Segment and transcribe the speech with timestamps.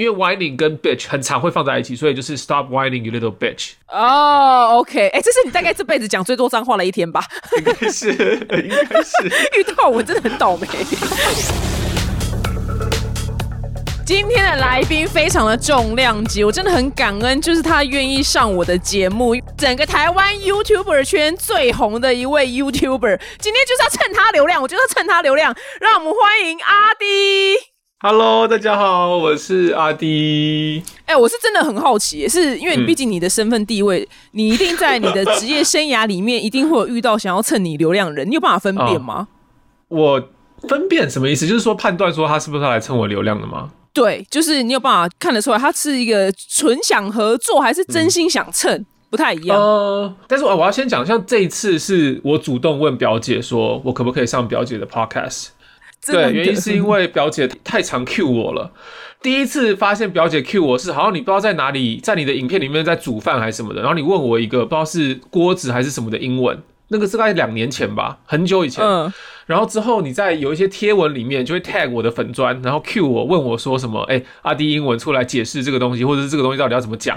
[0.00, 3.72] 因为 whining 跟 bitch 很常会放在一起，所以就是 stop whining you little bitch。
[3.88, 7.22] 哦，OK，哎，这是你大概这辈子讲最多脏话的一天吧？
[7.58, 8.08] 应该是，
[8.64, 9.28] 应该是。
[9.58, 10.66] 遇到我真的很倒霉。
[14.06, 19.36] 今天的来宾非常的重量级，我真的很感恩，就是他愿意上我的节目。
[19.58, 27.69] 整个台湾 YouTuber 圈最红的一位 YouTuber，今天就是要蹭他流量，我就要蹭他流量，让我们欢迎阿迪。
[28.02, 30.82] Hello，大家好，我是阿迪。
[31.04, 39.28] 哎，我是真的很好奇，是因为毕竟你的身份地位，你一定在你的职业生涯里面一定会有遇到想要蹭你流量人，你有办法分辨吗？
[39.88, 40.28] 我
[40.66, 41.46] 分辨什么意思？
[41.46, 43.70] 就是说判断说他是不是来蹭我流量的吗？
[43.92, 49.60] 对，就是你有办法看得出来，他是一个纯想合作，还是真心想蹭，不太一样。
[49.60, 55.48] 呃，但是我我要先讲，像这一次是我主动问表姐，说我可不可以上表姐的 podcast。
[56.06, 58.72] 对，原因是因为表姐太常 cue 我了。
[59.22, 66.58] 第一次发现表姐 cue 我是，好像你不知道在哪里，在你的影片里面在煮饭还是什么的，然后你问我一个不知道是锅子还是什么的英文。
[66.92, 68.84] 那个是大概两年前吧，很久以前。
[68.84, 69.12] 嗯，
[69.46, 74.00] 然后之后你在有一些贴文里面就会 tag 我的粉砖，然后 Q 我问我说什么？
[74.08, 77.16] 哎，阿迪英文出来解释这个东西，或者是这个东西到底要怎么讲？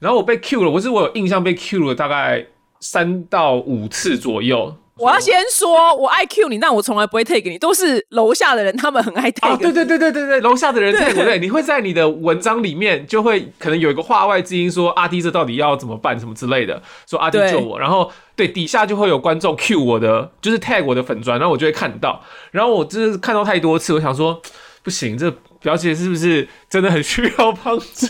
[0.00, 2.44] 然后我被 Q 了，我是我有印象被 Q 了大概
[2.80, 4.76] 三到五次左右。
[4.96, 9.56] 我要先说，我爱 Q 你，但我从来不会 take 你，都是楼下的人，他们很爱 take。
[9.56, 24.40] 对对对对对对，楼下的人 take 对，你会在你的文章里面就会可能有一个话外之音，说阿迪这到底要怎么办，什么之类的，说阿迪救我，然后对底下就会有观众 Q 我的，就是 tag 我的粉砖，然后我就会看到，然后我就是看到太多次，我想说
[24.84, 25.28] 不行，这
[25.60, 28.06] 表姐是不是真的很需要帮助？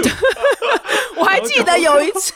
[1.17, 2.35] 我还记得有一次，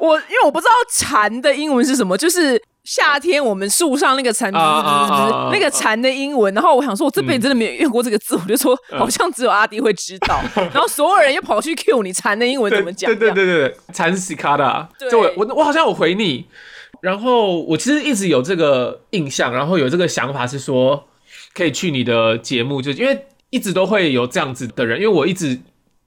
[0.00, 2.62] 我因为我不知道蝉的英文是什么，就是。
[2.84, 10.40] 夏天我们树上那个蝉，那个蝉的英文，然后我想说，我这辈子真的没有用过这个字，我就说好像只有阿迪会知道，
[10.72, 13.08] 然后所有人又跑去 Q 你蝉的英文怎么讲？
[13.10, 16.46] 对对对对对，蝉是 cicada，就我我我好像有回你，
[17.02, 21.04] 然后我其实一直有这个印象，然后有这个想法是说
[21.54, 25.60] 可以去你的节目，就因为一直都会有这样子的人，因为我一直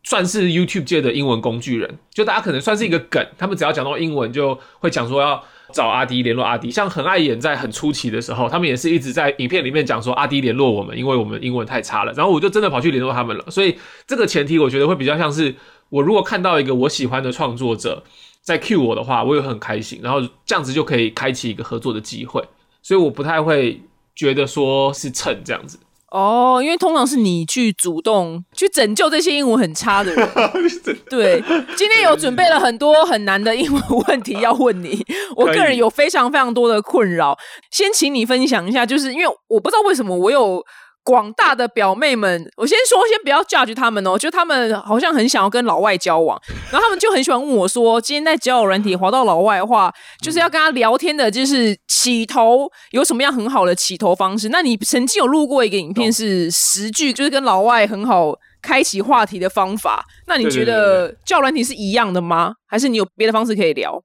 [0.03, 5.43] 算是 YouTube 界的英文工具人，就大家可能算是一个梗，他们只要讲到英文就会讲说要。
[5.71, 12.11] 找阿迪联络阿迪，像很爱演在很初期的时候，他们也是一直在影片里面讲说阿迪联络我们，因为我们英文太差了。
[12.13, 13.45] 然后我就真的跑去联络他们了。
[13.49, 15.55] 所以这个前提我觉得会比较像是
[15.89, 18.03] 我如果看到一个我喜欢的创作者
[18.41, 19.99] 在 cue 我的话，我也很开心。
[20.03, 22.43] 然后这样子就可以开启一个合作的机会。
[22.81, 23.81] 所以我不太会
[24.15, 25.79] 觉得说是蹭这样子。
[26.13, 30.29] 哦，因为通常是你去主动去拯救这些英文很差的人。
[31.09, 31.43] 对，
[31.75, 35.03] 今天有准备了很多很难的英文问题要问你。
[35.35, 37.35] 我个人有非常非常多的困扰，
[37.71, 40.63] 先请你分享一下，就是因为我不知道为什么我有。
[41.03, 46.41] 广大的表妹们，我先说，先不要 judge 他们哦，就他们好像很想要跟老外交往，
[46.71, 54.47] 然后他们就很喜欢问我说，今天在交友软体滑到老外的话，就是要跟他聊天的，就是起头有什么样很好的起头方式？
[54.47, 60.05] 那你曾经有录过一个影片是十句，就是跟老外很好开启话题的方法？
[60.27, 62.53] 那你觉得交友软体是一样的吗？
[62.65, 64.01] 还是你有别的方式可以聊？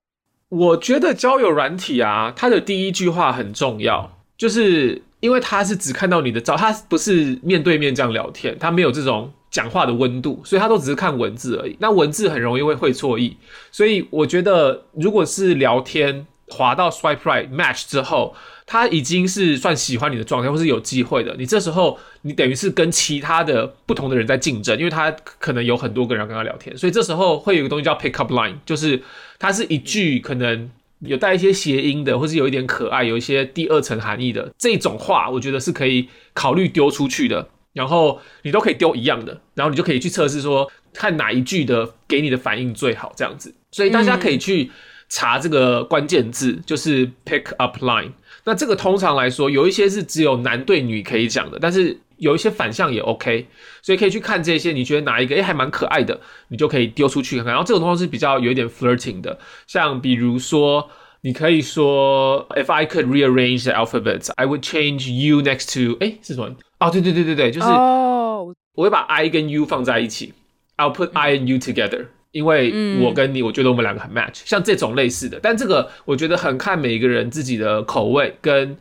[0.48, 5.02] 我觉得交友软体啊，它的第一句话很重要，就是。
[5.20, 11.76] 因为他是只看到你的照，他不是面对面这样聊天，他没有这种讲话的温度，所以他都只是看文字而已。
[11.80, 13.36] 那文字很容易会会错意，
[13.72, 18.34] 所以我觉得如果是聊天滑到 swipe right match 之后，
[18.64, 21.34] 他已经是算喜欢你的状态，或是有机会的。
[21.36, 29.02] 你这时候你等于是跟其他的不同的人在竞争，因为他可能有很多个人跟他聊天，所以这时候会有个东西叫 pick up line，就是
[29.38, 30.70] 它是一句可能。
[31.00, 37.48] 有带一些谐音的，或是有一点可爱，有一些第二层含义的这种话，我觉得是可以考虑丢出去的。
[37.72, 43.54] 然后你都可以丢一样的，然后你就可以去测试说，看哪一句的给你的反应最好，这样子。
[43.70, 44.70] 所以大家可以去
[45.08, 48.10] 查这个关键字，就是 pick up line。
[48.44, 51.98] 那这个通常来说，有一些是只有男对女可以讲的，但是。
[52.18, 53.46] 有一些反向也 OK，
[53.80, 57.52] 所以可以去看这些，你觉得哪一个哎还蛮可爱的，你就可以丢出去看看。
[57.54, 60.90] 然后这种东西是比较有一点 flirting 的，像比如说
[61.22, 66.54] 你可以说 If I could rearrange the alphabets, I would change you next to 哎是什么？
[66.80, 70.34] 哦对对对对对，就是我会把 I 跟 U 放在一起
[70.76, 75.38] ，I'll put I and you together，因为我跟你我觉得我们两个很 match，像这种类似的。
[75.42, 78.76] 但这个我觉得很看每一个人自己的口味跟。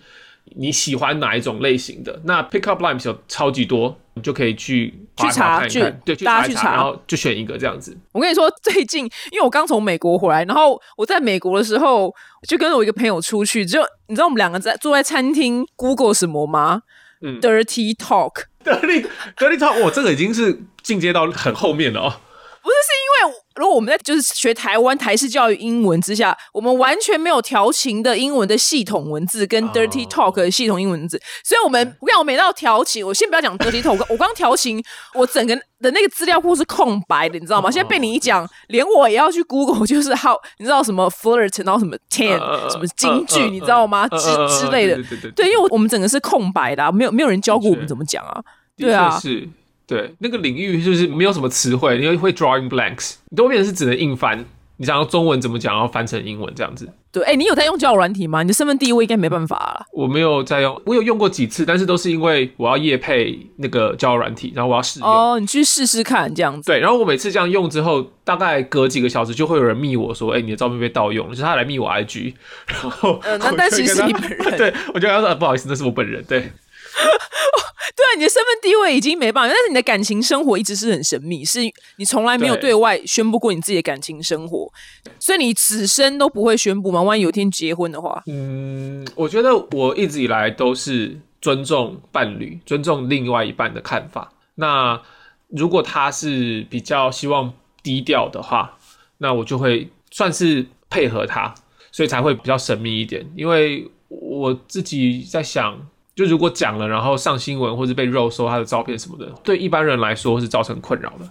[0.56, 2.20] 你喜欢哪一种类型的？
[2.24, 7.98] 那 pick up lines 有超级多，你就可以去去查去对，大家去查，然后就选一个这样子。
[8.12, 12.14] 我跟你说，最近因为我刚从美国回来，然后我在美国的时候
[12.48, 16.84] 就跟我一个朋友出去，就你知道我们两个在坐在餐厅 Google 什么吗
[17.22, 19.06] ？dirty talk，dirty
[19.36, 22.14] dirty talk，我，这个已经是进阶到很后面了哦。
[22.62, 34.84] 不是，是因为如果我们在就是学台湾台式教育英文之下，我们完全没有调情的英文的系统文字跟 dirty talk 的系统英文字，所以我们我讲我每到调情，我先不要讲 dirty talk，我刚调情，
[35.14, 37.72] 我整个的那个资料库是空白的，你知道吗？
[37.72, 42.38] 现在被你一讲，连我也要去 Google，就是 how 你知道什么 flirt，然后什么 ten，
[42.72, 44.08] 什么京剧，你知道吗？
[44.08, 44.18] 之
[44.60, 44.98] 之类的，
[45.36, 48.42] 对，因为我们整个是空白的，啊没有没有人教过我们怎么讲啊，
[48.78, 49.48] 对啊，是。
[49.88, 54.46] 对，那个领域就是没有什么词汇，你会 drawing blanks，你都变成是只能硬翻。
[54.80, 56.88] 你想要中文怎么讲，然后翻成英文这样子。
[57.12, 58.44] 对，哎，你有在用交友软体吗？
[58.44, 59.86] 你的身份地位应该没办法了。
[59.92, 65.10] 我没有在用，我有用过几次，但是都是因为我要夜配那个交友软体，然后我要试用。
[65.10, 66.70] 哦，你去试试看这样子。
[66.70, 72.36] 对，然后我每次这样用之后，大概隔几个小时就会有人密我说：“哎，你的照片被盗用了。”就是他来密我 IG，
[72.68, 74.38] 然后那但其实是你本人。
[74.60, 76.52] 对，我就跟他说：“不好意思，那是我本人。”对。
[77.96, 81.60] 对啊，你的身份地位已经没办法，但是你的感情生活一直是很神秘，是
[81.98, 84.72] 你从来没有对外宣布过你自己的感情生活，
[85.20, 87.02] 所以你此生都不会宣布吗？
[87.02, 88.22] 万一有一天结婚的话？
[88.28, 94.34] 嗯，我觉得我一直以来都是尊重伴侣、尊重另外一半的看法。
[94.56, 95.02] 那
[95.48, 98.78] 如果他是比较希望低调的话，
[99.20, 101.54] 那我就会算是配合他，
[101.92, 103.26] 所以才会比较神秘一点。
[103.36, 105.88] 因为我自己在想。
[106.18, 111.30] 就如果讲了，然后上新闻或者被肉搜他的照片什么的，对一般人来说是造成困扰的，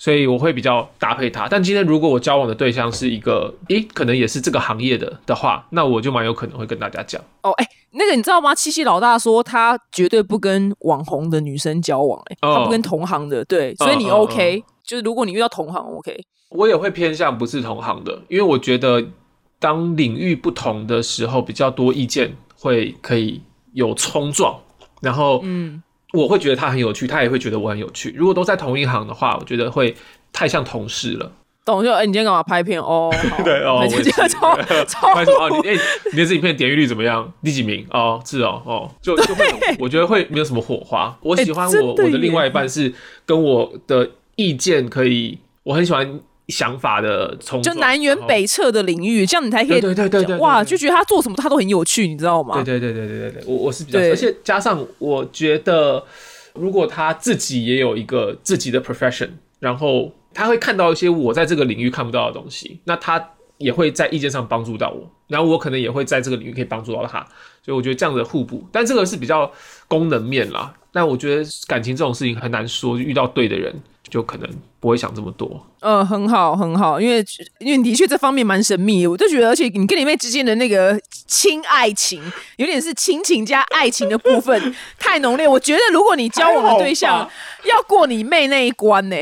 [0.00, 1.46] 所以我会比较搭配他。
[1.48, 7.22] 但今天如果我交往的对象是一个，诶，可能也是这个行业的的话，那我就蛮有可能会跟大家讲。
[7.42, 8.52] 哦，哎，那个你知道吗？
[8.52, 19.04] 七七老大说他绝对不跟网红的女生交往，哎，他不跟同行的，对，所以你 OK，就是如果你遇到同行 OK，我也会偏向不是同行的，因为我觉得
[19.60, 23.40] 当领域不同的时候，比较多意见会可以。
[23.72, 24.58] 有冲撞，
[25.00, 25.82] 然后嗯，
[26.12, 28.12] 我会觉得他很有趣，他也会觉得我很有趣。
[28.16, 29.94] 如果都在同一行的话，我觉得会
[30.32, 31.32] 太像同事了。
[31.64, 33.10] 懂就哎，你今天干嘛拍片哦？
[33.44, 34.56] 对哦， 我今天超
[34.86, 35.48] 超 拍什么？
[35.62, 35.76] 你哎，
[36.12, 37.30] 你的这影片点击率怎么样？
[37.44, 37.86] 第几名？
[37.90, 39.46] 哦，是哦哦，就就会
[39.78, 41.16] 我觉得会没有什么火花。
[41.20, 42.92] 我喜欢我我的另外一半是
[43.26, 46.20] 跟我的意见可以，我很喜欢。
[46.50, 52.54] 想法的冲就南辕北辙的领域，这样你才可以对对对对哇，就觉得他做什么他都很有趣，你知道吗？
[52.54, 56.02] 对对对对对对对，我我是比较，而且加上我觉得，
[56.54, 67.18] 如果他自己也有一个自己的 profession，然后他会看到一些我在这个领域看不到的东西，那他也会在意见上帮助到我，然后我可能也会在这个领域可以帮助到他，
[67.62, 69.50] 所以我觉得这样的互补，但这个是比较
[69.86, 70.74] 功能面啦。
[70.92, 73.74] 但我觉得感情这种事情很难说，遇到对的人。
[74.08, 74.50] 就可能
[74.80, 75.64] 不会想这么多。
[75.82, 77.24] 嗯，很好，很好，因为
[77.60, 82.20] 因为的确这方面蛮神秘，我就觉得，而且你跟你妹之间的那个亲爱情，
[82.56, 85.46] 有点是亲情加爱情的部分 太浓烈。
[85.46, 87.30] 我觉得如果你交往的对象
[87.64, 89.16] 要过你妹那一关呢？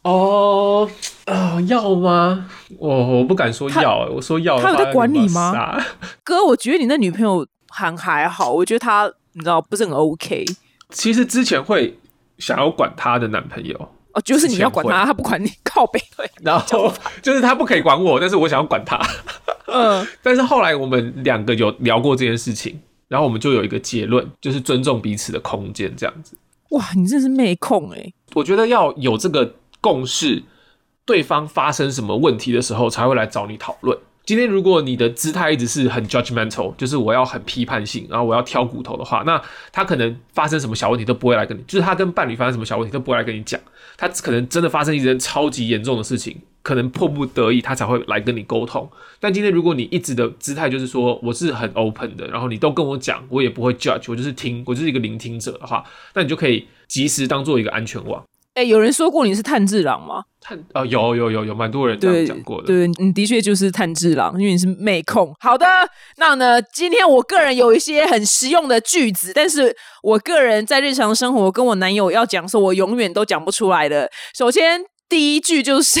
[0.00, 0.88] 哦，
[1.26, 2.48] 啊，要吗？
[2.78, 5.78] 我我不敢说要，我说要，他有在管你吗？
[6.24, 10.46] 哥，我觉得你那女朋友还还好，我觉得她你知道不是很 OK。
[10.92, 11.98] 其实之前会
[12.38, 13.88] 想要管她的男朋友。
[14.12, 16.30] 哦，就是你要管他，他不管你， 靠背对。
[16.42, 16.92] 然后
[17.22, 19.00] 就是他不可以管我，但是我想要管他。
[19.64, 22.78] 嗯， 但是后来我们两个有聊过这件事情，
[23.08, 26.36] 然后我们就有一个结论，就是尊重彼此的空间，这样子。
[26.72, 28.12] 哇，你真是妹控哎！
[28.34, 30.42] 我觉得要有这个共识，
[31.06, 33.96] 对方发生什么问题的时候才会来找你讨论。
[34.24, 39.40] 今天如果你的姿态一直是很 judgmental，就是我要很批判性，然后我要挑骨头的话，那
[39.72, 43.60] 他可能发生什么小问题都不会来跟你，就是他跟伴侣发生什么小问题都不会来跟你讲。
[43.96, 48.88] 他可能真的发生一件超级严重的事情，可能迫不得已他才会来跟你沟通。
[49.20, 58.22] 但今天如果你一直的姿态就是说我是很 open 的，然后你都跟我讲，我也不会 judge，我就是听，我就是一个聆听者的话，那你就可以及时当做一个安全网。
[58.54, 60.24] 哎，有人说过你是炭治郎吗？
[60.42, 62.66] 炭啊，有有有有，蛮多人这样讲过的。
[62.66, 65.32] 对，你的确就是炭治郎，因为你是妹控。
[65.40, 65.66] 好的，
[66.16, 74.10] 那呢，今天我个人有一些很实用的句子，但是我个人在日常生活跟我男友要讲，说我永远都讲不出来的。
[74.36, 76.00] 首先，第一句就是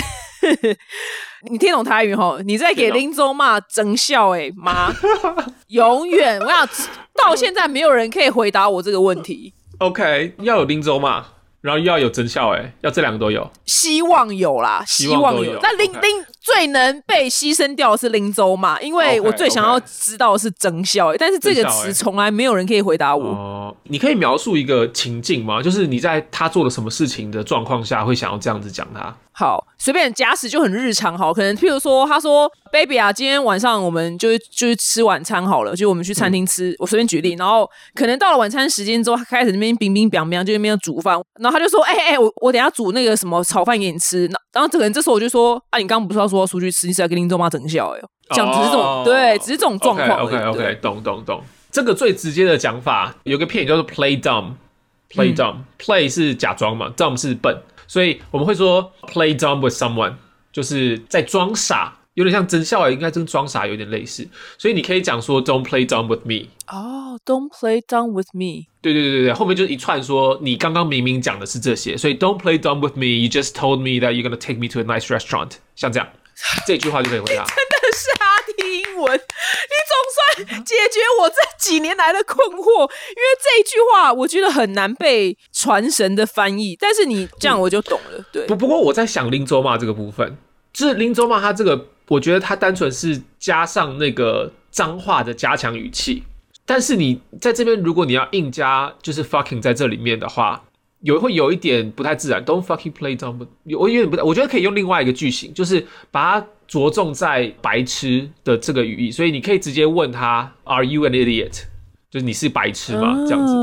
[1.50, 2.40] 你听懂台语吼？
[2.40, 4.92] 你在给林州骂真笑哎妈，
[5.68, 6.68] 永远我想
[7.14, 9.54] 到现在没有人可以回答我这个问题。
[9.78, 11.24] OK，要有林州骂。
[11.62, 15.58] 然后又要有真效哎，要这两个都有，希望有啦，希望有。
[15.62, 18.80] 那林林最能被牺牲掉的是林州嘛？
[18.80, 23.24] 因为我最想要知道的是真效，但是这个词从来没有人可以回答我。
[23.24, 25.62] 哦，你可以描述一个情境吗？
[25.62, 29.14] 就是你在他做了什么事情的状况下会想要这样子讲他？
[29.34, 36.74] 好，随便假使就很日常好，可能譬如说，他说，baby 啊，今天晚上我们就就是吃晚餐好了，就我们去餐厅吃。
[36.78, 44.30] 我随便举例， 然后可能到了晚餐时间之后，他开始那边冰冰冰冰，就那边煮饭，然后他就说，哎哎，我我等下煮那个什么炒饭给你吃。
[44.52, 50.20] 然后这个人这时候我就说，啊，你刚刚不是要说出去吃，你是要跟林州妈整笑哎，讲只是这种，对，只是这种状况。
[50.20, 51.42] OK OK，懂懂懂。
[51.70, 57.56] 这个最直接的讲法，有个片语叫做 play dumb，play dumb，play 是假装嘛，dumb 是笨。
[57.86, 60.14] 所以我们会说 play dumb with someone，
[60.52, 64.26] 就是在装傻，有点像真笑，应该跟装傻有点类似。
[64.58, 66.48] 所以你可以讲说 don't play dumb with me。
[66.68, 68.66] 哦，don't play dumb with me。
[68.80, 74.84] 对对对对对，后面就是一串说你刚刚明明讲的是这些，所以 don't play dumb with me，you just told me that you're gonna take me to a
[74.84, 76.08] nice restaurant，像这样，
[76.66, 77.44] 这句话就可以回答。
[77.46, 88.24] 真的是阿听英文，你总算解决我这几年来的困惑，因为这句话我觉得很难被传神的翻译，但是你这样我就懂了。
[88.32, 90.36] 对，不不过我在想林州骂这个部分，
[90.72, 96.24] 就是林州骂他这个，我觉得他单纯是加上那个脏话的加强语气，
[96.64, 100.64] 但是你在这边如果你要硬加就是 fucking 在这里面的话。
[101.02, 103.46] 有会有一点不太自然，Don't fucking play dumb。
[103.78, 111.64] 我有点不太，我觉得可以用另外一个句型，就是把它着重在白痴的这个语义，所以你可以直接问他，Are you an idiot？
[112.10, 113.16] 就是你是白痴吗？
[113.26, 113.54] 这样子，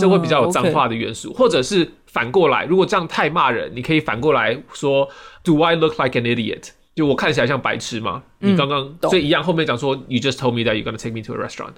[0.00, 5.08] 这会比较有脏话的元素，或者是反过来，如果这样太骂人，你可以反过来说
[5.44, 6.70] ，Do I look like an idiot？
[6.94, 8.22] 就我看起来像白痴吗？
[8.40, 11.72] 你刚刚所以一样，后面讲说，You just told me that you're gonna take me to a restaurant。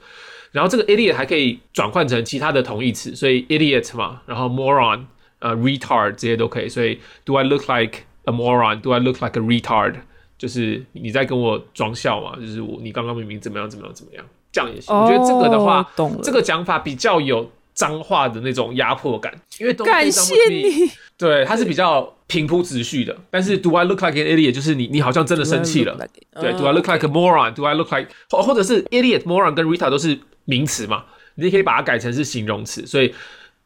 [0.52, 5.04] 然后这个 idiot 还可以转换成其他的同义词，所以 idiot 嘛，然后 moron，
[5.40, 6.68] 呃，retard 这些都可以。
[6.68, 9.96] 所以 Do I look like a moron？Do I look like a retard？
[10.38, 12.36] 就是你在跟我装笑嘛？
[12.36, 14.94] 就是我你刚刚明明怎么样怎么样怎么样，这样也行。
[14.96, 15.88] 我觉得这个的话，
[16.22, 20.90] 这个讲法比较有脏话的那种压迫感，因为感谢你。
[21.18, 23.16] 对，它是比较平铺直叙的。
[23.30, 24.52] 但是 Do I look like an idiot？
[24.52, 25.96] 就是你你好像真的生气了。
[26.40, 30.18] 对，Do I look like a moron？Do I look like 或或者是 idiot、moron 跟 retard 都是。
[30.46, 33.14] 名词嘛，你可以把它改成是形容词，所以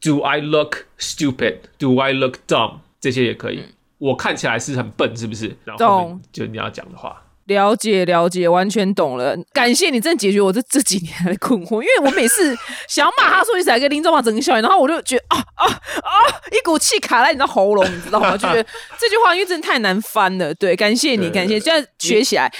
[0.00, 1.56] Do I look stupid?
[1.76, 2.74] Do I look dumb?
[3.00, 3.64] 这些也可以。
[3.98, 5.56] 我看起来是很笨，是不是？
[5.64, 6.16] 然后。
[6.32, 9.36] 就你要讲的话，了解了解，完全懂了。
[9.52, 11.82] 感谢你，真的解决我这这几年的困惑。
[11.82, 12.56] 因为我每次
[12.88, 16.12] 想要骂他说你是来跟林中华整个笑，然后我就觉得啊啊啊，
[16.52, 18.32] 一股气卡在你的喉咙，你知道吗？
[18.38, 18.62] 就觉得
[18.98, 20.54] 这句话因为真的太难翻了。
[20.54, 22.52] 对，感谢你，感谢，现在学起来。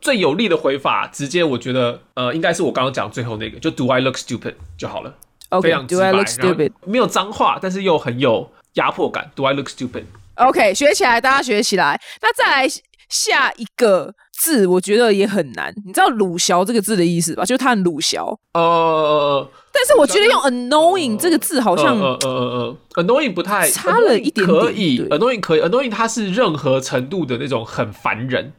[0.00, 5.14] 最有力的回法，直接我觉得，呃，应该是我刚刚讲最后那个，就 Do I look stupid 就好了。
[5.50, 9.30] OK，非常直白，没有脏话，但是又很有压迫感。
[9.36, 12.00] Do I look stupid？OK，学起来，大家学起来。
[12.20, 12.68] 那再来
[13.08, 15.72] 下一个字，我觉得也很难。
[15.84, 17.44] 你知道“鲁小”这个字的意思吧？
[17.44, 18.38] 就是他很鲁小。
[18.54, 24.46] 呃，但是我觉得用 “annoying” 这个字好像，呃呃呃，annoying 不太差了一点。
[24.46, 28.52] 可以，annoying 可以，annoying 它是任何程度的那种很烦人。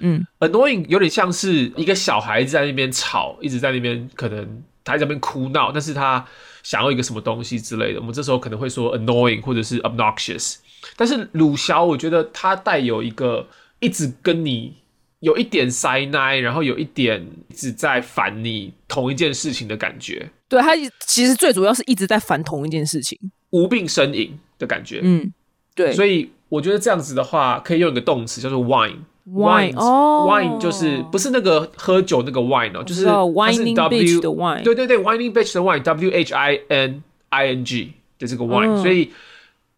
[0.00, 6.24] 嗯，annoying 有点像是一个小孩子在那边吵，一直在那边可能他在那边哭闹，但是他
[6.64, 8.00] 想要一个什么东西之类的。
[8.00, 10.56] 我们这时候可能会说 annoying 或者是 obnoxious。
[10.96, 13.46] 但是鲁小，我觉得它带有一个
[13.78, 14.74] 一直跟你
[15.22, 20.28] 有一点塞奶，然后有一点一直在烦你同一件事情的感觉。
[20.48, 20.76] 对，他
[21.06, 23.16] 其实最主要是一直在烦同一件事情，
[23.50, 25.00] 无病呻吟的感觉。
[25.02, 25.32] 嗯，
[25.76, 25.92] 对。
[25.92, 28.96] 所以我觉得这样子的话，可以用一个动词叫做 whine。
[29.30, 37.64] wine 哦，wine 就是不是那个喝酒那个 wine 哦，就是 whining 的 wine，对对对，whining bitch 的 wine，w h i n i n
[37.64, 39.12] g 的这个 wine，所以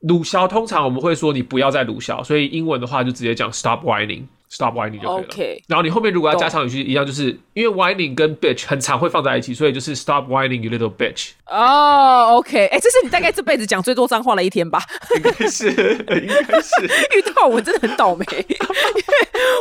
[0.00, 4.22] 鲁小通常我们会说你不要再鲁小，所以英文的话就直接讲 stop whining。
[4.50, 5.62] Stop whining 就可以了。
[5.66, 11.30] 然后你后面如果要加长语句，一样就是因为 whining 跟 bitch 很常会放在一起，所以就是 Stop whining, you little bitch。
[11.46, 14.80] 哦，OK，哎，这是你大概这辈子讲最多脏话的一天吧？
[15.16, 16.84] 应该是，应该是。
[17.16, 18.66] 遇到我真的很倒霉，因 为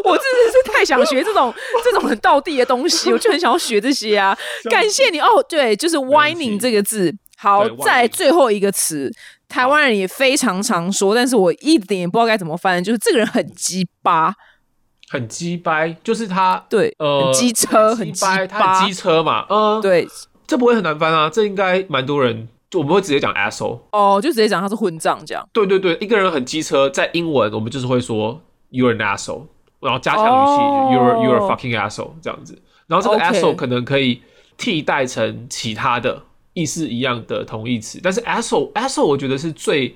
[0.04, 1.52] 我真的是太想学这种
[1.84, 4.38] 这种很道地的东西，我就很想要学这些啊。
[4.70, 7.14] 感谢你哦，对，就是 whining 这个字。
[7.36, 9.12] 好，在最后一个词，
[9.50, 14.34] 台湾人也非常常说，但是我一点也不知道该怎么翻，就是这个人很鸡巴。
[15.14, 20.08] 很鸡掰，就是他对，呃，机车很鸡掰，他机车嘛，嗯，对，
[20.48, 28.42] 这不会很难翻啊，这应该蛮多人，就我们会直接讲 asshole，哦，就直接讲他是混账这样，对对对，一个人很机车，在英文我们就是会说
[28.72, 29.44] you're an asshole，
[29.80, 34.20] 然后加强语气 you're you're fucking asshole 这样子，然后这个 asshole 可能可以
[34.58, 36.20] 替代成其他的
[36.54, 39.96] 意思一样的同义词，但是 asshole asshole 我觉得是最。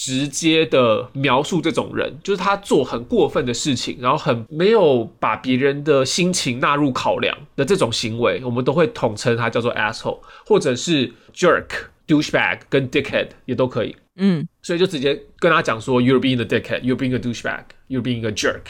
[0.00, 11.66] 直接的描述这种人，就是他做很过分的事情，然后很没有把别人的心情纳入考量的这种行为，我们都会统称他叫做 asshole，或者是 jerk。
[12.10, 13.94] douchebag 跟 dickhead 也都可以。
[14.16, 18.62] 嗯，所以就直接跟他讲说，you're being a dickhead，you're being a douchebag，you're being a jerk。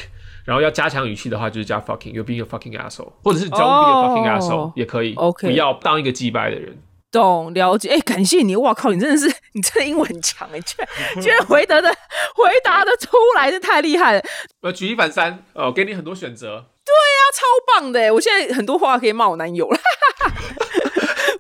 [0.45, 5.15] 然后要加强语气的话，就是加 fucking，you're being a fucking asshole，或者是 don't be a 哦 fucking asshole 也可以。
[5.15, 6.77] OK 不要当一个击败的人。
[7.11, 7.89] 懂了解。
[7.91, 10.89] 哎、感谢你，哇靠，你真的是， 你真的英文很强哎，居然
[11.23, 11.89] 居然回答的
[12.35, 14.23] 回答的出来，这太厉害了，
[14.63, 16.67] 呃，举一反三，哦，给你很多选择。
[16.85, 18.11] 对呀超棒的哎！
[18.11, 19.79] 我现在很多话可以骂我男友了，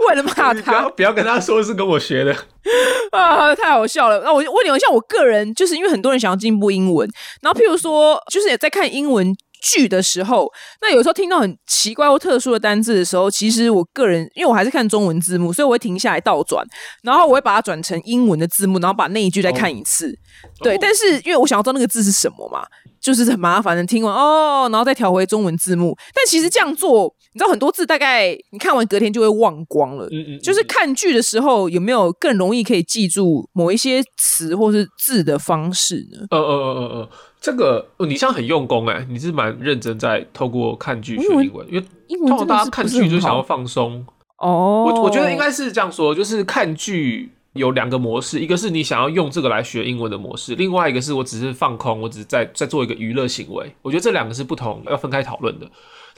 [0.06, 2.32] 为了骂你不要他不要跟他说是跟我学的。
[3.10, 4.20] 啊，太好笑了。
[4.20, 7.08] 那我问你，像我个人，就是因为很多人想要进步英文，
[7.42, 9.34] 然后譬如说，就是也在看英文。
[9.60, 10.50] 剧的时候，
[10.80, 16.64] 那有时候听到很奇怪或特殊的单字的时候，其实我个人因为我还是看中文字幕，所以我会停下来倒转，
[17.02, 20.16] 然后我会把它转成英文的字幕，然后把那一句再看一次。
[20.62, 22.64] 对，哦但是因为我想要知道那个字是什么嘛，
[23.00, 25.96] 就是很麻烦的，听完哦，然后再调回中文字幕。
[26.14, 30.06] 但其实这样做，你知道很多字大概你看完隔天就会忘光了。
[30.10, 36.26] 嗯嗯，就是看剧的时候，有没有更容易可以记住某一些词或是字的方式呢？
[36.30, 37.08] 呃呃呃呃呃，
[37.40, 44.04] 这个、哦、你像很用功哎，你是蛮认真在透过看剧学英文因为英文通常大家看剧就想要放松。
[44.38, 44.86] 哦。
[44.88, 53.72] 我我觉得应该是这样说，就是看剧有两个模式，一个是你想要用这个来学英文的模式，另外一个是我只是放空，我只是在在做一个娱乐行为。
[53.82, 55.70] 我觉得这两个是不同，要分开讨论的。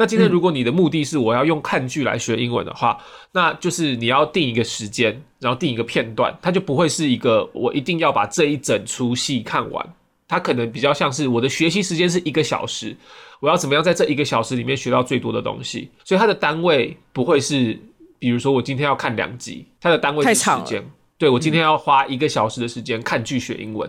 [0.02, 2.98] 那今天如果你的目的是我要用看剧来学英文的话，
[3.30, 9.94] 那就是你要定一个时间，然后定一个片段，它就不会是一个我一定要把这一整出戏看完。
[10.26, 12.96] 它可能比较像是我的学习时间是一个小时，
[13.38, 17.78] 我要怎么样在这一个小时里面学到最多的东西，所以它的单位不会是，
[18.18, 20.84] 比如说我今天要看两集，它的单位是时间。
[21.16, 23.88] 对我今天要花一个小时的时间看剧学英文。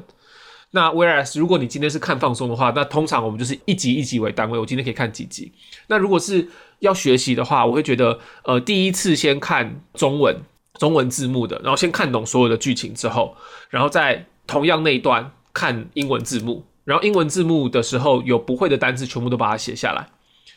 [0.75, 5.51] 那 whereas 如果你今天是看放松的话，那通常我们就是一集一集为单位，我今天可以看几集。
[5.85, 6.49] 那如果是
[6.79, 10.35] 要学习的话，我会觉得，呃，第一次先看中文
[10.79, 13.37] 中文字幕的，然后先看懂所有的剧情之后，
[13.69, 20.07] 然后在同样那一段看英文字幕，然后英文字幕的时候有不会的单词全部都把它写下来。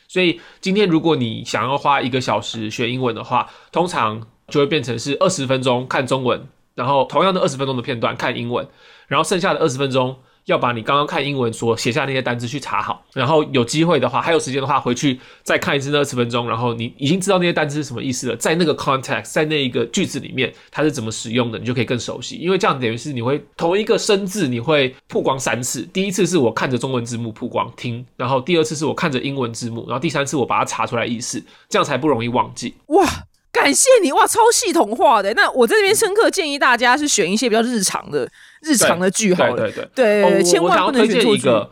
[0.07, 8.67] 所以今天如果你想要花一个小时学英文的话，通常就会变成是二十分钟看中文，然后同样的二十分钟的片段看英文，
[9.07, 22.37] 然后剩下的二十分钟要把你刚刚看英文所写下那些单词去查好，然后有机会的话，还有时间的话，回去再看一次那二十分钟，然后你已经知道那些单词是什么意思了，在那个 context，在那一个句子里面它是怎么使用的，你就可以更熟悉。
[22.37, 32.73] 因为这样等于是你会同一个生字你会曝光三次，第一次是我看着中文字幕曝光听，然后第二次是我看着英文字幕，然后第三次我把它查出来意思，这样才不容易忘记。
[32.87, 33.05] 哇，
[33.51, 35.33] 感谢你哇，超系统化的。
[35.33, 38.29] 那我在这边深刻建议大家是选一些比较日常的
[38.61, 39.55] 日常的剧好了。
[39.55, 40.31] 对对对。
[40.31, 41.21] 对千万不能推。
[41.21, 41.69] 荐一个，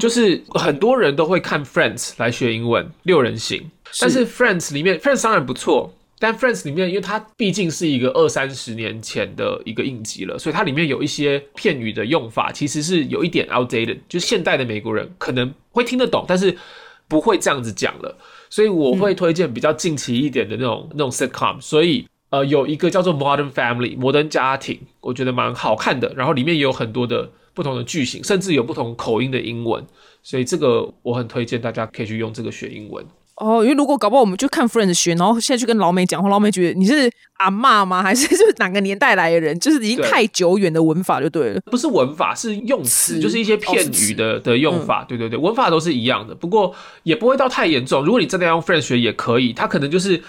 [0.00, 3.70] 就是很多人都会看 Friends 来学英文，六人行。
[4.00, 16.56] 但是 Friends 里面，Friends 当然不错，但 Friends 里面，因为它毕竟是一个二三十年前的一个影集了，所以它里面有一些片语的用法其实是有一点 outdated，就是现代的美国人可能会听得懂，但是
[17.08, 18.16] 不会这样子讲了。
[18.50, 22.06] 所以我会推荐比较近期一点的那种、那种 sitcom，所以。
[22.28, 26.12] 呃，有一个叫做 Modern Family 摩登家庭，我觉得蛮好看的。
[26.16, 29.86] 然后里面也有很多的不同的句型，甚至有不同口音的英文，
[30.24, 33.06] 所以这个我很推荐大家可以去用这个学英文。
[33.36, 38.02] 哦，因为如果搞不好我们就看 Friends 学，然后现在去跟老美讲话，老美觉得你是阿嬷吗？
[38.02, 39.58] 还是就是哪个年代来的人？
[39.60, 41.60] 就是已经太久远的文法就对了。
[41.66, 45.04] 不是文法，是用词，就是一些片语的、的用法。
[45.04, 48.02] 对对对，文法都是一样的，不过也不会到太严重。
[48.02, 50.22] 如果你真的要用 Friends 学，也可以，它可能就是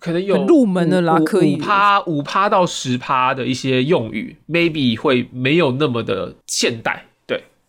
[0.00, 7.06] 可能有很入门的啦可以五趴五趴到十趴的一些用语，maybe 会没有那么的现代。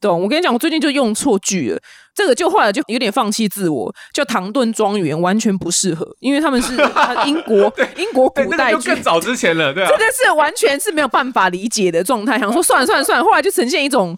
[0.04, 0.22] 对，懂？
[0.22, 1.80] 我跟你讲，我最近就用错句了。
[2.13, 9.98] 这个就后来就有点放弃自我，叫唐顿庄园完全不适合，因为他们是他英国 英国，古代剧更早之前了，对啊这。
[9.98, 12.38] 个是完全是没有办法理解的状态。
[12.38, 14.16] 想说算了算了算了，后来就呈现一种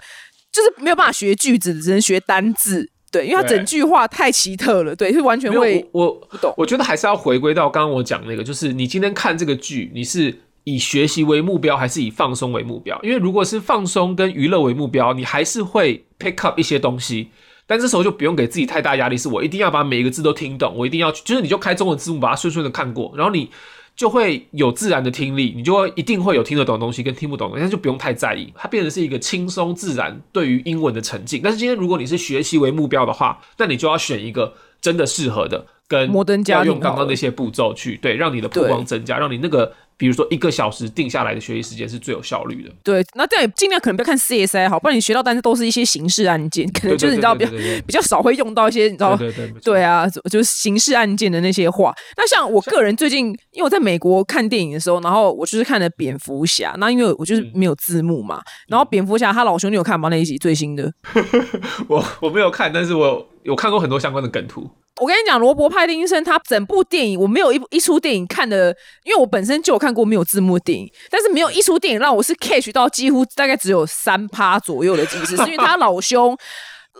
[0.51, 2.89] 就是没有办法学句子，只能学单字。
[3.11, 12.99] 对，因为它整句话太奇特了，对，是完全会我不懂我我觉得还是要回归到刚刚我讲那个，就是你今天看这个剧，你是以学习为目标，还是以放松为目标？
[13.01, 17.29] 因为如果是放松跟娱乐为目标，你还是会 pick up 一些东西。
[17.67, 23.49] 但这时候就不用给自己太大压力，是我一定要把每一个字都听懂，我一定要就是你就开中文字幕把它顺顺的看过，然后你
[23.95, 31.41] 就会有自然的听力，你就会一定会有听得懂的东西跟听不懂的东西，但就不用太在意，它变成是一个轻松自然对于英文的沉浸。
[31.43, 42.71] 但是今天如果你是学习为目标的话，那你就要选一个真的适合的，跟摩登家用刚刚那些步骤去对，让你的曝光增加，让你那个比如说一个小时定下来的学习时间是最有效率的。
[42.83, 47.51] 对，那这样也尽量可能不要看 CSI 好，不然你学到单词都是一些刑事案件，可能就是你知道比较
[47.85, 51.93] 比较少会用到一些你知道对对对啊，就是刑事案件的那些话。
[52.17, 60.09] 那像我个人最近，因为我在美国看电影的时候，然后我就是看了蝙蝠侠，那因为我就是没有字幕嘛，然后蝙蝠侠他老兄你有看吗？
[60.09, 60.91] 那一集最新的？
[61.87, 64.69] 我我没有看，但是我有看过很多相关的梗图。
[65.01, 76.37] 我跟你讲，罗伯·派丁森他整部电影，我没有一一出电影看的，因为我本身就有看过没有字幕电影，但是没有一出电影让我是 catch 到几乎大概只有三趴左右的近视，是因为他老兄。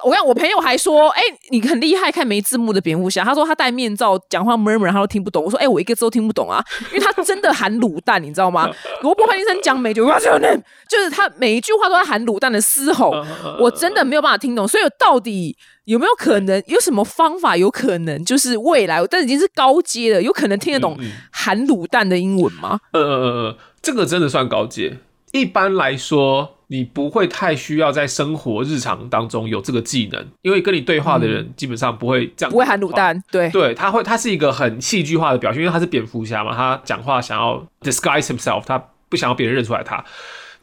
[0.03, 3.23] 我看我朋友还说，哎，你很厉害，看没字幕的蝙蝠侠。
[3.23, 5.43] 他说他戴面罩讲话 murmur，他都听不懂。
[5.43, 8.69] 我说，哎，我一个字都听不懂啊，因为他真的含卤蛋，你知道吗？
[9.01, 13.13] 罗伯·派丁森讲每句话就是他每一句话都在含卤蛋的嘶吼，
[13.60, 14.67] 我真的没有办法听懂。
[14.67, 15.55] 所以到底
[15.86, 20.97] 有没有可能，有什么方法有可能，就是未来，但已经是高阶了，有可能听得懂
[21.31, 22.79] 含卤蛋的英文吗？
[22.91, 24.97] 呃呃呃，这个真的算高阶。
[25.41, 26.52] 一般来说。
[26.67, 40.04] 你不会太需要在生活日常当中有这个技能，因为跟你对话的人基本上不会这样，不会喊卤蛋，对对，他会，他是一个很戏剧化的表现，因为他是蝙蝠侠嘛，他讲话想要 disguise himself，他不想要别人认出来他。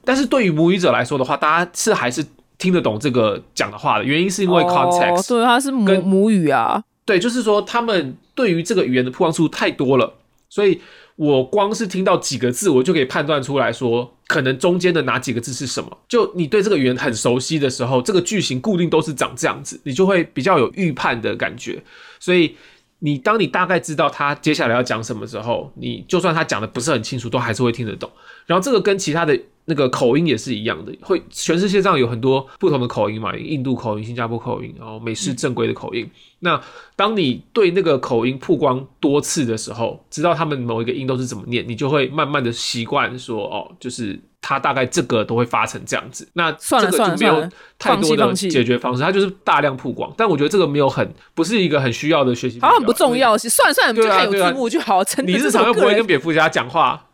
[0.05, 2.27] 但是对于母语者来说的话，大家是还是
[2.59, 10.15] 听得懂这个讲的话的，原因是因为 context，对，他是母母语啊，对，就是说他们对于这个语言的曝光数太多了，
[10.49, 10.81] 所以。
[11.17, 15.99] 我光是听到几个字，我就可以判断出来说，可能中间的哪几个字是什么。
[16.09, 21.83] 就你对这个语言很熟悉的时候，这个句型固定都是长这样子，你就会比较有预判的感觉。
[22.19, 22.57] 所以
[23.01, 28.11] 你当你大概知道他接下来要讲什么时候，你就算他讲的不是很清楚，都还是会听得懂。
[28.47, 29.39] 然后这个跟其他的。
[29.65, 36.09] 那个口音也是一样的，会全世界上有很多不同的口音嘛，印度口音、新加坡口音，然后美式正规的口音。
[36.41, 36.61] 那
[36.97, 46.29] 当你对那个口音曝光多次的时候，知道他们某一个音都是怎么念，你就会慢慢的习惯说，哦，就是他大概这个都会发成这样子。
[46.33, 47.49] 那算了算了，没有
[47.79, 50.13] 太多的解决方式，它就是大量曝光。
[50.17, 53.39] 但我觉得这个没有很不是一个很需要的学习，好像不重要。
[53.39, 55.01] 算了算了，就看有字幕就好。
[55.25, 57.07] 你日常又不会跟蝙蝠侠讲话。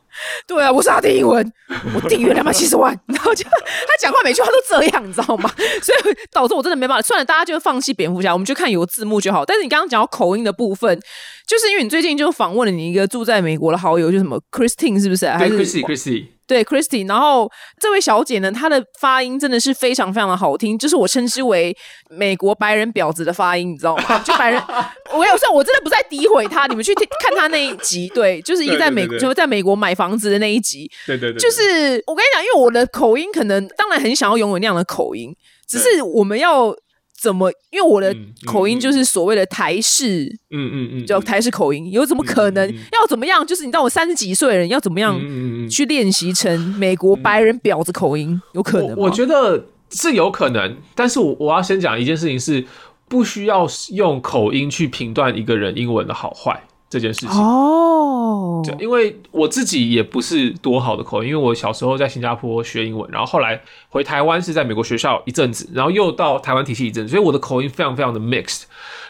[0.47, 1.53] 对啊，我是他的英文，
[1.95, 5.51] 我订阅两百七十万，然后就他讲话每句话都这样，你知道吗？
[5.83, 7.03] 所以导致我真的没办法。
[7.03, 9.45] 算了，大家就放弃蝙蝠侠，我们就看有字幕就好。
[9.45, 10.99] 但是你刚刚讲到口音的部分，
[11.47, 15.27] 就是因为你最近就访问了你一个住在美国的好友，就什么 Christine 是不是？
[15.29, 16.38] 还是 Chrissy？Chrissy。
[16.49, 21.77] 对，Christy，然后这位小姐呢，她的发音真的是非常非常的好听，就是我称之为
[22.11, 24.19] 美国白人婊子的发音，你知道吗？
[24.25, 24.61] 就白人，
[25.15, 27.07] 我有时候我真的不在诋毁她，你们去看
[27.37, 35.37] 她那一集，对，就是一个在美就在美国买房子的那一集，对对对，就是我跟你讲，因为我的口音可能当然很想要拥有那样的口音，
[35.69, 36.75] 只是我们要。
[37.21, 37.51] 怎么？
[37.71, 38.15] 因为我的
[38.47, 42.73] 口音就是所谓的台式，嗯嗯嗯，叫台式口音，有怎么可能？
[42.93, 43.45] 要怎么样？
[43.45, 45.21] 就是你知道，我三十几岁的人要怎么样
[45.69, 48.41] 去练习成美国白人婊子口音？
[48.53, 48.97] 有可能？
[48.97, 52.65] 我觉得是有可能，但是我我要先讲一件事情是，
[53.09, 56.63] 不需要用口音去评断一个人英文的好坏。
[56.91, 68.63] 这件事情哦，因为我自己也不是多好的口音，因为我小时候在新加坡学英文，然后后来回台湾是在美国学校一阵子，然后又到台湾体系一阵子，所以我的口音非常非常的 mixed。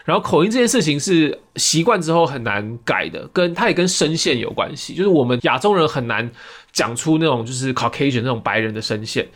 [0.03, 6.29] 然后口音这件事情是习惯之后很难改的，跟它也跟声线有关系，就是我们亚洲人很难
[6.73, 9.27] 讲出那种就是 Caucasian 那种白人的声线。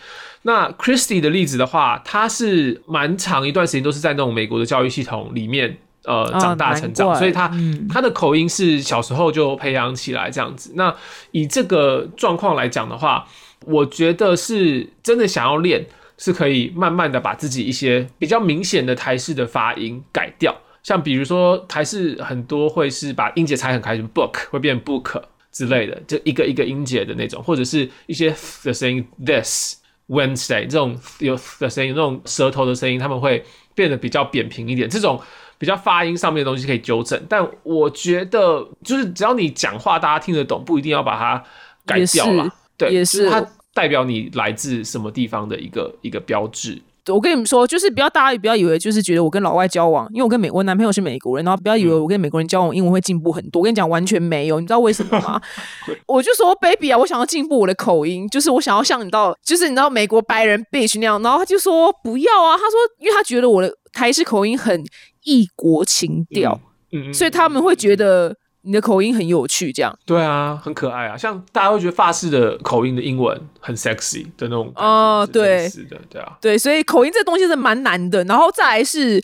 [0.42, 5.78] 那 Christy 的例子的话，他是蛮长一段时间都是在那种美国的教育系统里面。
[6.06, 7.50] 呃，长大成长，所以他
[7.90, 10.74] 他的口音是小时候就培养起来这样子。
[10.76, 10.94] 那
[11.32, 13.26] 以这个状况来讲的话，
[13.66, 15.86] 我觉得是真的想要练，
[16.18, 20.54] 是可以慢慢的把自己一些比较明显的台式的发音改掉。
[20.84, 25.22] 像比如说台式很多会是把音节拆很开，book 会变 book
[25.54, 28.36] 之类的，就一个一个音节的那种，或者是一些
[28.66, 29.78] 的声音，this
[30.10, 33.42] Wednesday 这种有的声音，那种舌头的声音，他们会
[33.74, 35.18] 变得比较扁平一点，这种。
[35.64, 41.42] 比较发音上面的东西可以纠正，但我觉得就是只要你讲话大家听得懂，不一定要把它
[41.86, 42.54] 改掉了。
[42.78, 43.42] 对，也是它
[43.74, 46.82] 代表你来自什么地方的一个一个标志。
[47.08, 53.62] 我跟你们说，就是不要大家不要以为就是觉得我跟老外交往，因为我跟美我男朋友是美国人，然后不要以为我跟美国人交往英文会进步很多。
[53.62, 54.60] 我跟你讲，完全没有。
[54.60, 55.42] 你知道为什么吗？
[56.08, 61.22] 我就说，baby 啊，我想要进步我的口音，就是我想要像你到，就是你知道美国白人 bitch 那样。
[61.22, 64.84] 然后他就说不要啊，他说因为他觉得我的台式口音很。
[65.24, 66.60] 异国情调，
[66.92, 69.98] 嗯，所以他们会觉得你的口音很有趣，这样。
[70.06, 74.72] 对啊，很可爱啊，像大家会觉得法式的口音的英文很 sexy 的那种。
[74.76, 78.24] 哦，对，是的，对啊，对，所以口音这东西是蛮难的。
[78.24, 79.22] 然后再来是，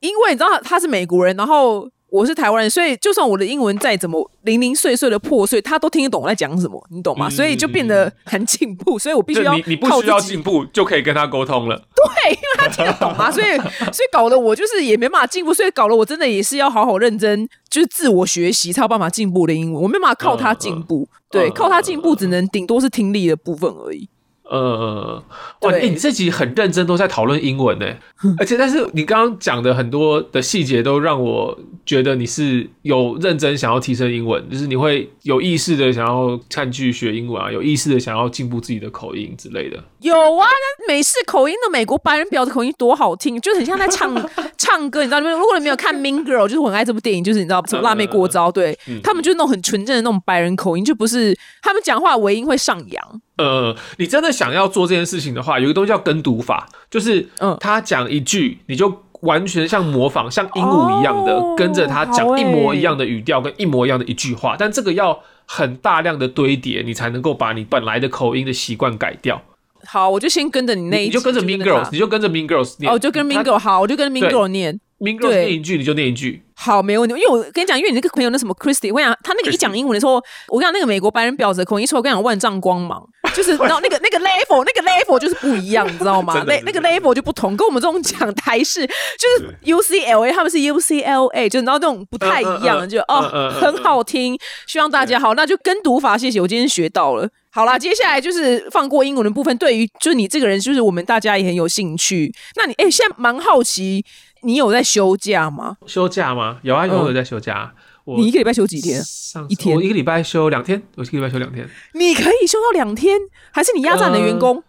[0.00, 7.30] 因为你知道他是美国人，然后我是台湾人，所以就算我的英文再怎么零零碎碎的破碎，他都听得懂我在讲什么，你懂吗？
[7.30, 11.76] 所以就变得很进步，所以我必须要你你不需要进步就可以跟他沟通了。
[11.76, 13.56] 对，因为他听得懂啊，所 以
[13.92, 24.08] 所以搞得我就是也没办法进步，所以搞得我真的也是要好好认真，就是自我学习才有办法进步的英文，我没办法靠他进步，对，靠他进步只能顶多是听力的部分而已。
[24.50, 25.22] 呃，
[25.60, 27.86] 哇，哎，你这集很认真，都在讨论英文呢，
[28.36, 31.56] 而且但是你刚刚讲的很多的细节都让我
[31.90, 39.76] 觉得你是有认真想要提升英文，就是你会有意识的想要看剧学英文啊，有意识的想要进步自己的口音之类的。
[39.98, 44.14] 有啊，那美式口音的美国白人表的口音多好听，就很像在唱
[44.56, 45.28] 唱歌，你知道吗？
[45.32, 53.20] 如果你没有看《Mean Girl》，就是我很爱这部电影，就是你知道什么辣妹过招，对他们就是那种很纯正的那种白人口音，就不是他们讲话尾音会上扬。
[53.36, 69.42] 呃，你真的想要做这件事情的话，有一个东西叫跟读法，就是嗯，他讲一句，你就完全像模仿，像鹦鹉一样的跟着他讲一模一样的语调跟一模一样的一句话，但这个要很大量的堆叠，你才能够把你本来的口音的习惯改掉。
[69.86, 74.78] 好，我就先跟着你那一，你就跟着 Mean Girls，你就跟着 Mean Girls 念，哦，就跟 Mean Girl，好，我就跟 Mean Girl 念。
[75.00, 77.14] Mean Girls 念一句你就念一句，好，没问题。
[77.14, 83.02] 因为我跟你讲，因为你那个朋友那什么 Christy，我讲他那个一讲英文的时候，我跟你讲那个美国白人婊子的口音出来，我跟你讲万丈光芒，
[83.34, 86.42] 就是然后那个那个 level 那个 level 就是不一样， 你知道吗？
[86.46, 94.38] 那那个 level 就不同，跟我们这种讲台式就是 UCLA，他们是 UCLA，就然后这种不太一样，就哦很好听。
[94.66, 97.28] 希望大家好，那就跟读法，谢谢，我今天学到了。
[97.52, 99.56] 好啦，接下来就是放过英文的部分。
[99.58, 102.32] 对于就是你这个人，就是我们大家也很有兴趣。
[102.56, 104.04] 那你哎，现在蛮好奇。
[104.42, 105.76] 你有在休假吗？
[105.86, 106.56] 休假吗？
[106.62, 107.70] 有啊，有有在休假。
[108.18, 109.00] 你一个礼拜休几天？
[109.48, 109.76] 一天。
[109.76, 110.82] 我一个礼拜休两天。
[110.96, 111.68] 我一个礼拜休两天。
[111.94, 113.18] 你可以休到两天，
[113.50, 114.62] 还是你压榨你的员工？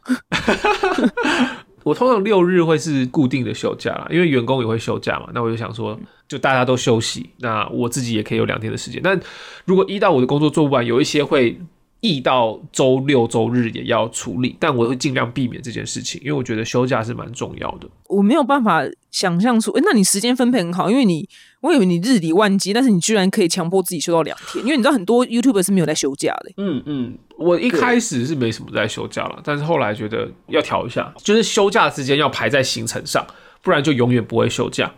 [1.84, 5.30] 我通常六日会是固定的休假啦，因为员工也会休假嘛。
[5.34, 9.01] 那我就想说，就大家都休息，那我自己也可以有两天的时间。
[9.04, 9.19] 但
[9.65, 11.60] 如果一到五的工作做不完，有一些会。
[12.02, 17.88] 易到周六周日也要处理，但我会尽量避免这件事情，因为我觉得休假是蛮重要的。
[18.08, 21.30] 我没有办法想象出，哎，那你时间分配很好，因为你，
[21.62, 26.52] 我以为你日理万机，但是你居然可以强迫自己休到两天，因为你知道很多 YouTube 是没有在休假的。
[26.58, 33.26] 嗯嗯，我一开始是没什么在休假了，但是后来觉得要调一下，就是休假时间要排在行程上，
[33.62, 34.92] 不然就永远不会休假。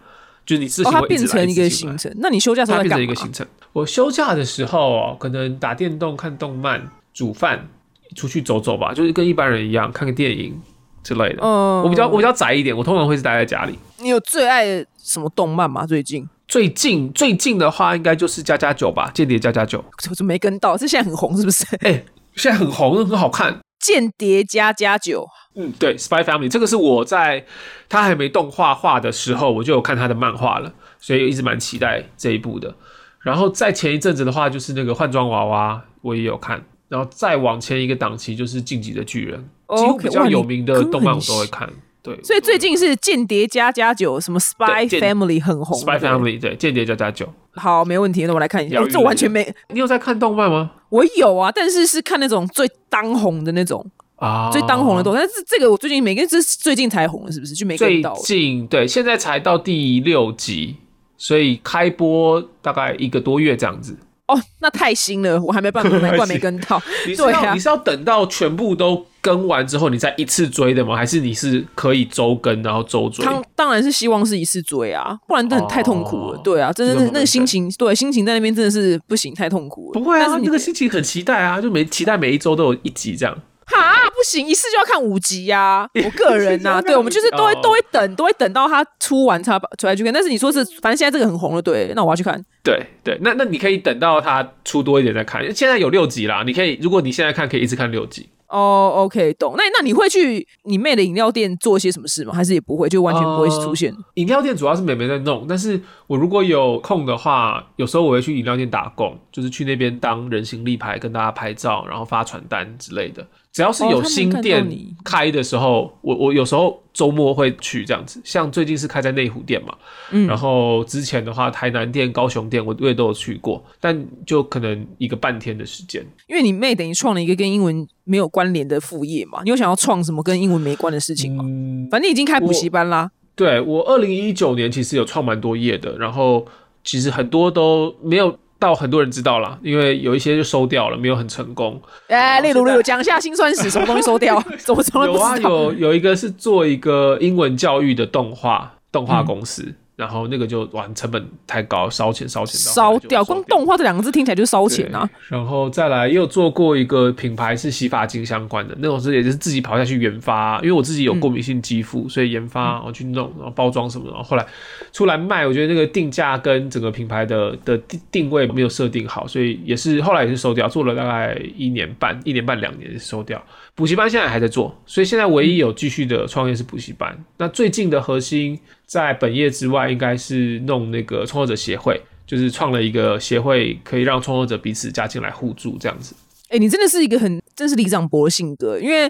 [0.45, 3.45] 就是你事情会变成一个行程，那你休假时候变成一个行程。
[3.71, 7.67] 我休假的时候哦，可能打电动、看动漫、煮饭、
[8.15, 10.61] 出去走走吧，就是跟一般人一样看个电影
[11.03, 11.39] 之类的。
[11.41, 13.77] 嗯，我比较我比较宅一点，我通常会是待在家里。
[13.99, 15.85] 你有最爱什么动漫吗？
[15.85, 19.79] 最近最近最近的话，应该就是《加加酒》吧，《间谍加加九》。
[20.09, 21.65] 我就没跟到，这现在很红是不是？
[21.77, 22.03] 哎，
[22.35, 23.53] 现在很红，很好看，
[23.83, 25.21] 《间谍加加九》。
[25.55, 27.45] 嗯，对，Spy Family 这个是我在
[27.87, 32.73] 他还没动画化的时候，我就有看他的漫画了，所以一直蛮期待这一部的。
[33.19, 36.63] 然后在前一阵子的话，就是那个换装娃娃，我也有看。
[36.89, 41.71] 然后再往前一个档期，就是晋级的巨人，几乎比较有名的动漫我都会看。
[42.03, 47.27] 对，所以最近是间谍加加九，什么 Spy Family 很红，Spy Family 对，间谍加加九。
[47.53, 48.83] 好，没问题，那我来看一下。
[48.89, 50.71] 这完全没，你有在看动漫吗？
[50.89, 53.89] 我有啊，但是是看那种最当红的那种。
[54.17, 57.53] 啊，最当红的多，但是这个我最近每个是最近才红的，是不是？
[57.53, 60.77] 就没最近对，现在才到第六集，
[61.17, 63.97] 所以开播大概一个多月这样子。
[64.27, 66.81] 哦，那太新了，我还没办法， 难怪没跟到。
[67.05, 70.97] 你是要你是要等到全部都跟完之后，你再一次追的吗？
[70.97, 73.23] 还是你是可以周更然后周追？
[73.23, 76.37] 当当然是希望是一次追啊，不然真的太痛苦了。
[76.43, 79.93] 对啊，真的那个心情，对心情在那边真的是不行，太痛苦了。
[79.93, 83.33] 不会啊，那个心情很期待啊，就每期待每一周都有一集这样。
[83.65, 85.87] 哈，不行，一次就要看五集呀！
[86.05, 90.13] 我个人呐，对我们就是都会都会等，都会等到他出完才出来去看。
[90.13, 92.43] 但是你说是，反正现在这个很红了，对，那我要去看。
[92.63, 95.43] 对对，那那你可以等到他出多一点再看。
[95.53, 98.29] 现在有六集啦，你可以，如果你现在看，可以一直看六集。
[98.47, 99.55] 哦，OK，懂。
[99.57, 102.31] 那那你会去你妹的饮料店做些什么事吗？
[102.31, 103.91] 还是也不会，就完全不会出现？
[104.13, 113.25] 饮料店主要是妹妹在弄，但是我如果有空的话，有时候我会去饮料店打工，就是去那边当人形立牌，跟大家拍照，然后发传单之类的。
[113.51, 114.67] 只要是有新店
[115.03, 118.21] 开的时候，我我有时候周末会去这样子。
[118.23, 119.75] 像最近是开在内湖店嘛，
[120.11, 126.05] 嗯，然后之前的话，台南店、高雄店我我也都有去过，但就可能一个半天的时间。
[126.27, 131.43] 因为你妹等于创了一个跟英文没有关联的副业嘛，你有想要创什么跟英文没关的事情吗？
[131.91, 133.11] 反正已经开补习班啦。
[133.35, 136.45] 对我二零一九年其实有创蛮多业的，然后
[136.83, 138.37] 其实很多都没有。
[138.63, 141.81] 到很多人知道了，因为有一些就收掉了，没有很成功。
[142.07, 144.41] 哎，例如，例如讲一下辛酸史，什么东西收掉？
[145.05, 155.07] 有啊，有有一个是做一个英文教育的动画动画公司，然后那个就哇成本太高，烧钱烧钱烧掉，光动画这两个字听起来就烧钱啊。
[155.29, 164.45] 然后再来又做过一个品牌是洗发精相关的那种，是也是自己跑下去研发，因为我自己有过敏性肌肤，所以研发我去弄，然后包装什么，然后后来
[164.91, 173.41] 出来卖，我觉得那个定价跟整个品牌的的定定位没有设定好，所以也是后来也是收掉，做了大概一年半，一年半两年收掉。
[173.75, 177.17] 补习班现在还在做，所以现在唯一有继续的创业是补习班。
[177.37, 186.15] 那最近的核心在本业之外，应该是弄那个创作者协会，就是创了一个协会，可以让创作者彼此加进来互助这样子。
[186.49, 189.07] 哎，你真的是一个很，真是李长博的性格，因为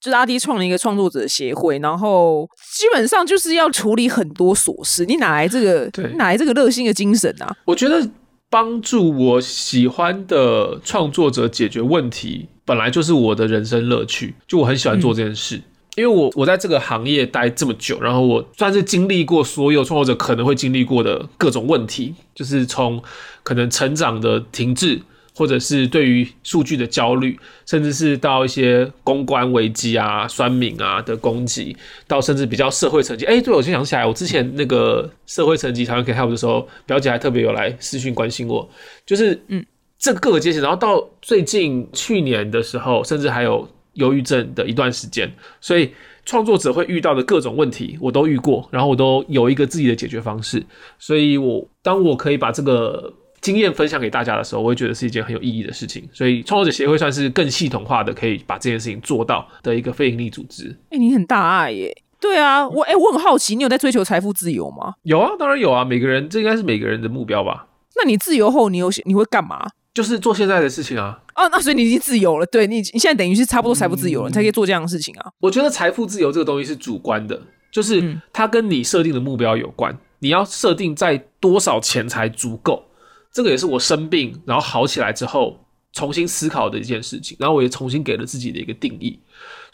[0.00, 7.54] 就是阿迪创了一个创作者协会，然后基本上就是要处理很多琐事，你哪来这个，对哪来这个热心的精神啊？
[7.66, 8.08] 我觉得
[8.48, 12.48] 帮助我喜欢的创作者解决问题。
[12.64, 15.60] 本来就是我的人生乐趣，就我很喜欢做这件事，
[15.96, 23.02] 因为我我在这个行业待这么久，然后我算是经历过所有创作者可能会经历过的各种问题，就是从
[23.42, 25.00] 可能成长的停滞，
[25.34, 33.24] 或者是对于数据的焦虑，甚至是到一些公关危机啊、酸民啊的攻击，到甚至比较社会层级。
[33.24, 38.68] 哎，对我就想起来，我之前那个社会层级台湾可以 help 的时候，表姐还特别有来私讯关心我，
[39.06, 39.64] 就是嗯。
[39.98, 45.30] 这各个阶层，然后到最近去年的时候，甚至还有忧郁症的一段时间，
[45.60, 45.92] 所以
[46.24, 50.64] 创作者会遇到的各种问题，我都遇过，然后我都有一个自己的解决方式。
[50.98, 56.08] 所以，我当我可以把这个经验分享给大家的时候，我会觉得是一件很有意义的事情。
[56.12, 60.76] 所以，创作者协会算是更系统化的，可以把这件事情做到的一个非营利组织。
[60.90, 61.96] 哎，你很大爱耶！
[62.18, 64.94] 对啊，我哎，我很好奇，你有在追求财富自由吗？
[65.02, 67.68] 有啊，当然有啊，每个人这应该是每个人的目标吧？
[67.94, 69.68] 那你自由后，你有你会干嘛？
[69.96, 71.18] 就是做现在的事情啊！
[71.34, 75.32] 哦，那所以你已经自由了，对你，你现在等于是差不多财富自由了，你才可以做这样的事情啊。
[75.40, 77.40] 我觉得财富自由这个东西是主观的，
[77.72, 79.98] 就是它跟你设定的目标有关。
[80.18, 82.84] 你要设定在多少钱才足够，
[83.32, 85.58] 这个也是我生病然后好起来之后
[85.94, 87.34] 重新思考的一件事情。
[87.40, 89.18] 然后我也重新给了自己的一个定义：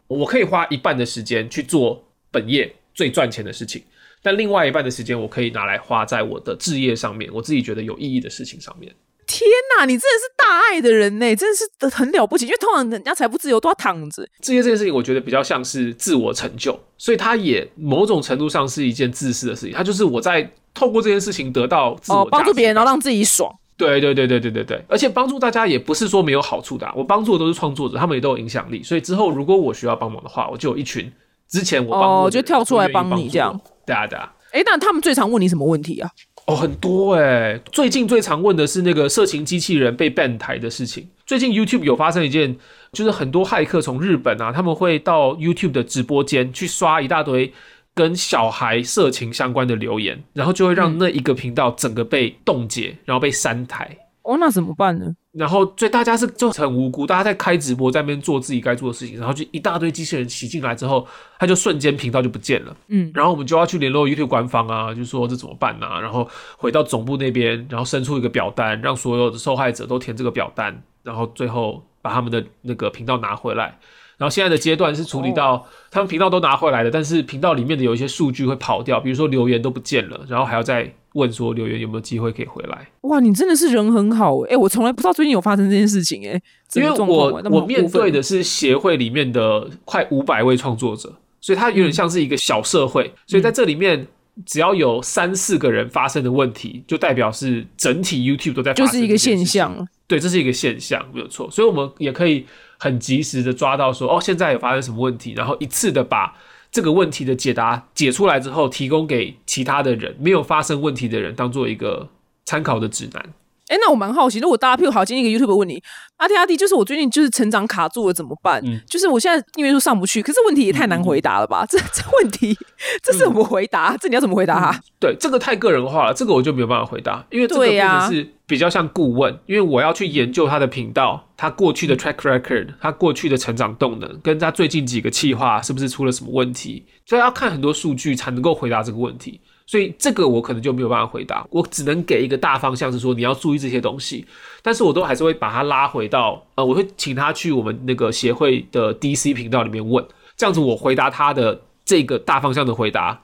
[0.06, 3.82] 我可以花一半的时间去做本业最赚钱的事情，
[4.22, 8.94] 但另外一半的时间我可以拿来花在我的置业上面，我自己觉得有意义的事情上面。
[9.32, 12.44] 天呐，你真的是大爱的人呢，真的是很了不起。
[12.44, 19.72] 因为通常人家财富自由都要躺着，这些这件事情，我觉得比较像是自我成就，所以它也某种程度上是一件自私的事情。
[19.74, 23.50] 它就是我在透过这件事情得到自我帮助别人，然后让自己爽。
[23.78, 26.86] 对对对对对对对，而且帮助大家也不是说没有好处的。
[26.94, 28.82] 我帮助的都是创作者，他们也都有影响力。
[28.82, 31.10] 所以之后如果我需要帮忙的话，我就有一群
[31.48, 33.58] 之前我帮我就跳出来帮你这样。
[33.86, 34.30] 对啊对啊。
[34.52, 36.10] 哎，那他们最常问你什么问题啊？
[36.46, 41.08] 哦，很多哎，最近最常问的是那个色情机器人被 ban 台的事情。
[41.24, 42.56] 最近 YouTube 有发生一件，
[42.92, 47.52] 就是很多骇客从日本啊，他们会到 YouTube 的直播间去刷一大堆
[47.94, 53.96] 跟小孩色情相关的留言，然后就会让那一个频道整个被冻结，然后被删台。
[54.22, 55.14] 哦，那怎么办呢？
[55.32, 62.76] 然后，所以大家是就很无辜，大家在开直播，在那边做自己该做的事情，然后就一大堆机器人骑进来之后，他就瞬间频道就不见了。
[62.88, 65.86] 嗯，然后我们就要去联络 YouTube 官方啊，就说这怎么办呢？
[66.02, 73.78] 然后回到总部那边，然后伸出一个表单，让所有的受害者都填这个表单，然后最后把他们的那个频道拿回来。
[74.18, 82.88] 然后现在的阶段是处理到他们频道都拿回来了，但是频道里面的有一些数据会跑掉，比如说留言都不见了，然后还要再问说留言有没有机会可以回来。
[83.02, 84.56] 哇，你真的是人很好哎！
[84.56, 86.40] 我从来不知道最近有发生这件事情哎，
[86.74, 94.06] 因为我我面对的是协会里面的快五百位创作者，所以它有点像是一个小社会，所以在这里面
[94.46, 99.88] 只要有三四个人发生的问题，就代表是整体 YouTube 都在就是一个现象。
[100.06, 101.50] 对，这是一个现象，没有错。
[101.50, 102.46] 所以我们也可以。
[102.78, 106.34] 很及时的抓到说哦，现在有发生什么问题，然后一次的把
[106.72, 112.08] 这个问题的解答解出来之后，提供给其他的人没有发生问题的人，当做一个
[112.46, 113.22] 参考的指南。
[113.68, 115.82] 哎，那我蛮好奇，如果大家譬如好，今天一个 YouTube 问你，
[116.16, 118.62] 阿弟阿弟，就是我最近就是成长卡住了，怎么办？
[118.86, 121.64] 就是我现在因为说上不去，可是问题也太难回答了吧？
[121.66, 122.56] 这这问题
[123.02, 123.96] 这是怎么回答？
[123.96, 124.80] 这你要怎么回答哈？
[124.98, 139.40] 对，这个太个人化了，这个我就没有办法回答，因为这个真的是比较像顾问，因为我要去研究他的频道，他过去的 track record，他过去的成长动能，跟他最近几个计划是不是出了什么问题，所以要看很多数据才能够回答这个问题。
[139.64, 144.26] 所以这个我可能就没有办法回答，我只能给一个大方向，是说你要注意这些东西，
[144.60, 150.04] 但是我都还是会把他拉回到，呃，我会请他去我们那个协会的 DC 频道里面问，
[150.36, 153.22] 这样子我回答他的这个大方向的回答，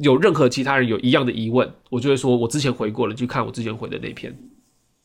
[0.00, 4.34] 有任何其他人有一样的疑问，我就会说我之前回过了，去看我之前回的那篇。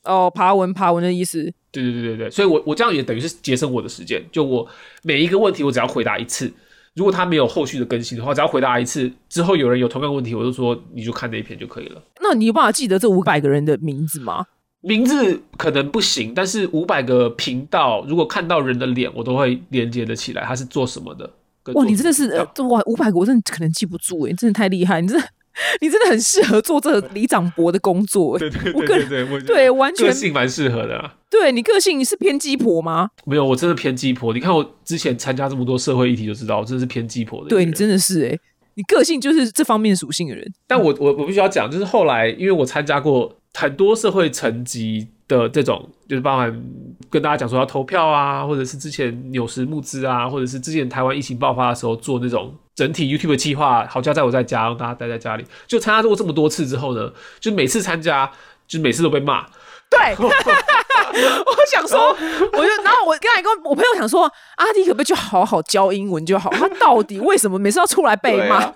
[0.06, 1.44] 哦，爬文爬文的意思。
[1.72, 4.66] 对对对对对，所以我我这样也等于是节省我的时间，就我
[5.03, 6.51] 每一个问题我只要回答一次。
[6.93, 12.01] 如果他没有后续的更新的话，只要回答一次之后有人有同样问题，我就说你就看那一篇就可以了。
[12.22, 14.45] 那你有办法记得这五百个人的名字吗？
[14.80, 21.30] 名字可能不行，但是五百个频道，如果看到人的脸，我都会连接的起来，他是做什么的。
[21.74, 22.30] 哇，你真的是
[22.70, 25.28] 哇，五百个我真的可能记不住哎，真的太厉害，你真的。
[25.82, 31.12] 你真的很适合做这个李长伯的工作，对对对对，对完全个性蛮适合的。
[31.30, 33.10] 对你个性是偏鸡婆吗？
[33.26, 34.34] 没有，我真的偏鸡婆。
[34.34, 37.49] 你看我之前参加这么多社会议题，就知道我真的是偏鸡婆的。
[37.49, 38.39] 对你真的是哎，
[38.76, 40.53] 你个性就是这方面属性的人。
[40.68, 45.08] 但我我我必须要讲，就是后来因为我参加过很多社会层级。
[45.28, 46.63] 的这种就是包含
[47.09, 58.30] 跟大家讲说要投票啊，或者是之前纽时募资啊，或者是之前台湾疫情爆发的时候做那种整体 YouTube 的计划，好家在我在家让大家待在家里，就参加过这么多次之后呢，就每次参加
[58.67, 59.45] 就每次都被骂。
[59.89, 66.51] 对，我想说，我就然后我刚才跟我朋友想说，阿迪可不可以就好好教英文就好？
[66.51, 68.73] 他到底为什么每次要出来被骂？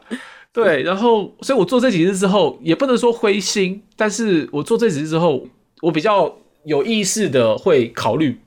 [0.52, 5.46] 对，然后所以我做这几日之后，也不能说灰心，但是我做这几日之后。
[5.82, 8.40] 我比较有意识的会考虑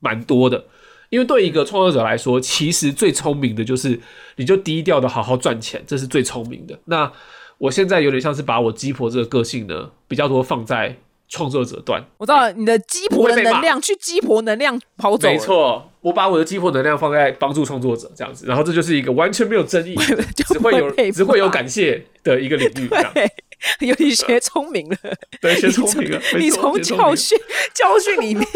[0.00, 0.64] 蛮多的，
[1.10, 3.98] 因为对一个创作者来说，其实最聪明的就是
[4.36, 6.78] 你就低调的好好赚钱，这是最聪明的。
[6.84, 7.10] 那
[7.58, 10.96] 我现在有点像是把我鸡婆这个个性呢，比较多放在
[11.28, 12.04] 创作者端。
[12.18, 19.96] 我知道你的鸡婆的能量去鸡婆能量跑走，没错，我把我的鸡婆能量放在帮助创作者这样子，然后这就是一个完全没有争议，
[20.36, 22.88] 只会有只会有感谢的一个领域。
[23.80, 24.96] 有你学聪明了，
[25.40, 26.20] 对，学聪明了。
[26.38, 27.38] 你从 教训
[27.74, 28.46] 教训里面，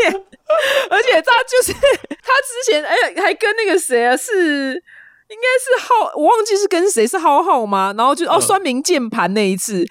[0.91, 4.75] 而且他就是他之前哎，还跟那个谁啊，是
[5.31, 7.95] 应该是浩，我忘记是跟谁是浩浩吗？
[7.97, 9.85] 然后就哦，酸民键盘那一次，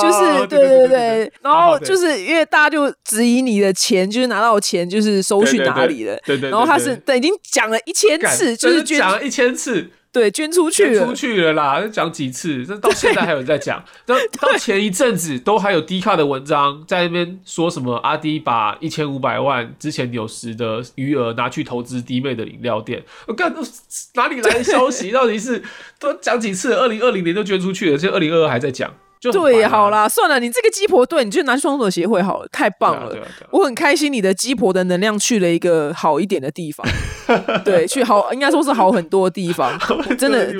[0.00, 9.88] 就是对对对，然后就是因为大家就质疑你的钱，就是拿到钱就是收去哪里了，对对，然后他是对已经讲了一千次，就是讲了一千次。
[10.18, 11.86] 对，捐出去了，出去了啦！
[11.86, 13.84] 讲几次，这到现在还有人在讲。
[14.04, 23.04] 到到前一阵子，都还有低卡的文章在那边说什么阿迪把一千五百万之前有时的余额拿去投资低妹的饮料店。
[23.28, 23.54] 我看
[24.14, 25.10] 哪里来的消息？
[25.14, 25.62] 到底是
[26.00, 26.74] 都讲几次？
[26.74, 28.92] 二零二零年就捐出去了，现在二零二二还在讲。
[29.20, 33.16] 对，好啦，算了，你这个鸡婆对，你就拿去创作协会好了，太棒了，
[33.50, 36.86] 我很开心，你的鸡婆的能量去了一个好一点的地方，
[37.64, 39.76] 对，去好，应该说是好很多地方，
[40.16, 40.52] 真的，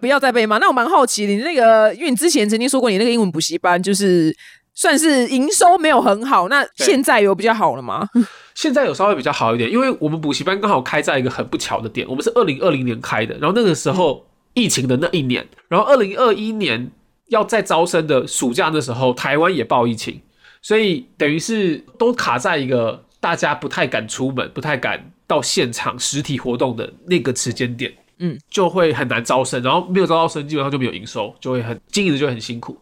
[0.00, 0.58] 不要再被骂。
[0.58, 4.34] 那我蛮好奇，你那个，因为你之前曾经说过，你那个英文补习班就是
[4.74, 8.08] 算是营收没有很好，那现在有比较好了吗？
[8.54, 14.24] 现在有稍微比较好一点，因为我们补习班刚好开在一个很不巧的点，我们是二零二零年开的，然后那个时候
[14.54, 16.90] 疫情的那一年，然后二零二一年。
[17.32, 20.20] 要在招生的暑假的时候，台湾也爆疫情，
[20.60, 32.78] 所以等于是都卡在一个大家不太敢出门、不太敢到现场实体活动的那个时间点，嗯，就会很难招生，然后没有招到生，基本上就没有营收，就会很经营的就很辛苦。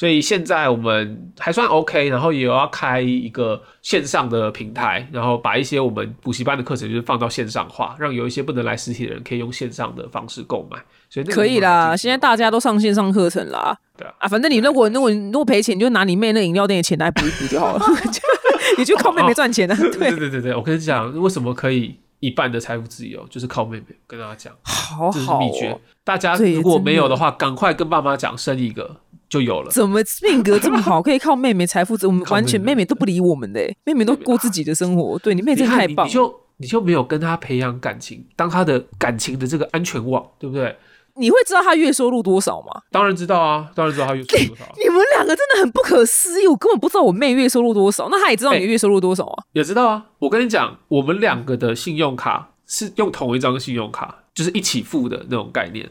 [0.00, 10.78] 所以现在我们还算 OK，然后也要开一个线上的平台，然后把一些我们补习班的课程就是放到线上化，让有一些不能来实体的人可以用线上的方式购买。
[11.10, 13.76] 所以可以啦，现在大家都上线上课程啦。
[13.94, 17.84] 对啊，啊，反正你如果如果如果赔钱，你就拿你妹那饮料店的钱来补一补就好了，
[18.78, 19.76] 你就靠妹妹赚钱了。
[19.76, 23.84] 对对对对，我跟你讲，为什么可以一半的财富自由，就是靠妹妹。
[24.06, 28.96] 跟大家讲，好好秘诀，大家如果没有的话，赶快跟爸妈讲，生一个。
[29.30, 31.96] 就有了，怎么命格这么好， 可以靠妹妹财富？
[32.02, 35.16] 我们完全妹妹都不理我们的，妹妹都过自己的生活。
[35.22, 40.76] 对你妹真太棒，你就你就没有跟她培养感情，当她的感情的这个安全网，对不对？
[41.16, 42.82] 你会知道她月收入多少吗？
[42.90, 44.64] 当然知道啊，当然知道她月收入多少。
[44.82, 49.44] 你们两个真的很不可思议，我根本不知道我妹月收入多少，那她也知道你月收入多少啊？
[49.52, 50.06] 也知道啊。
[50.18, 55.88] 我跟你讲，我们两个的信用卡是用同一张信用卡，就是一起付的那种概念。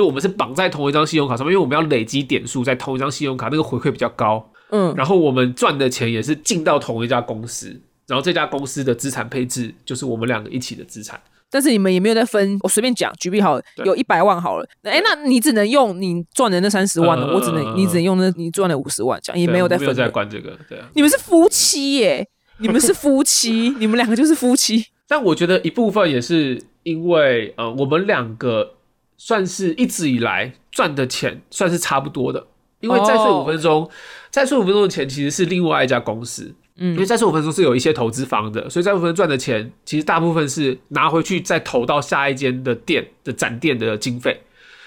[0.00, 4.50] 就我们是绑在同一张信用卡上面，因为我们要累积点数在同一张信用卡，那个回馈比较高。
[4.70, 11.20] 嗯，然后我们赚的钱也是进到同一家公司，然后这家公司的资产配置就是我们两个一起的资产。
[11.50, 19.94] 但是你们也没有在分，我随便讲，举例好，有一百万好了，哎，那你只能用你赚的那三十万了，我只能你只能用那你赚的五十万，这样也没有在分。
[19.94, 20.88] 在管这个，对啊。
[20.94, 22.26] 你们是夫妻耶，
[22.60, 24.86] 你们是夫妻，你们两个就是夫妻。
[25.06, 28.76] 但我觉得一部分也是因为，呃，我们两个。
[29.22, 32.46] 算是一直以来赚的钱算是差不多的，
[32.80, 33.86] 因为再睡五分钟，
[34.30, 44.40] 再睡五分钟的钱其实是另外一家公司，嗯，因为再睡五分钟是有一些投资方的，所以再五分钟赚的钱其实大部分是拿回去再投到下一间的店的展店的经费，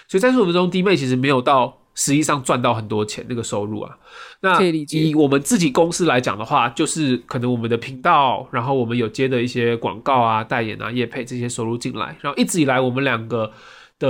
[0.07, 3.95] 所以再睡五分钟弟妹其实没有到实际上赚到很多钱那个收入啊。
[4.39, 13.51] 那以我们自己公司来讲的话，就是可能我们的频道，然后我们有接的一些广告啊、代言啊、业配这些收入进来，然后一直以来我们两个。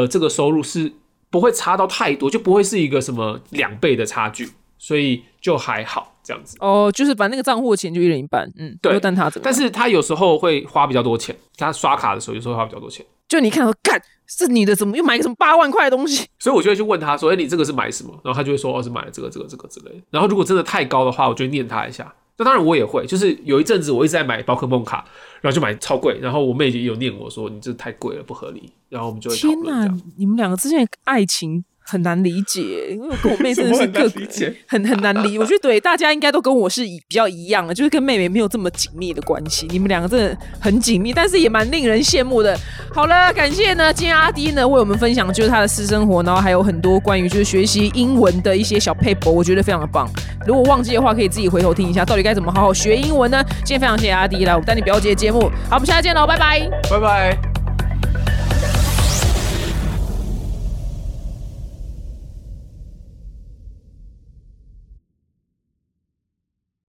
[0.01, 0.91] 的这个收入是
[1.29, 6.57] 不会差到太多，就不会是一个什么两倍的差距，所以就还好这样子。
[6.59, 9.43] 哦，就是把那个账户的钱就一人一半，嗯，对但他怎么？
[9.43, 16.27] 但是他有时候会花比较多钱，他刷卡的时候有时候花比较多钱，就你看说，干是你的，怎么又买个什么八万块的东西？
[16.39, 22.13] 所以我就会去问他说：“哎、你这个是买什么？”然后他就会说：“哦，是买了这个、这个、这个之类的。”然后如果真的太高的话，我就会念他一下。
[22.37, 25.05] 那当然我也会，就是有一阵子我一直在买宝可梦卡，
[25.41, 30.01] 然后就买超贵，然后我妹也有念我说：“你这太贵了，不合理。”然后我们就会讨天论这样。
[30.17, 35.37] 你们两个之间的爱情很难理解，因为我跟我妹 真的是什么很难理解很很难理。
[35.37, 39.67] 我觉得对大家应该都跟我是比较一样的，就是跟妹妹没有这么紧密的关系。
[39.69, 42.57] 你们两个真的很紧密，但是也蛮令人羡慕的。
[42.93, 50.09] 好了，感谢呢，今天阿迪呢为我们分享就是他的私生活，然后还有很多关于就是学习英文的一些小配博，我觉得非常的棒。
[50.47, 53.43] 如果忘记的话，可以自己回头听一下，到底该怎么好好学英文呢？
[53.65, 56.67] 今天非常谢谢阿迪来我们带你表姐节目，好，我们下次见喽，拜拜。
[56.89, 57.52] 拜拜。